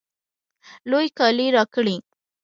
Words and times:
لوی 0.89 1.07
کالی 1.17 1.47
راکړئ 1.55 1.95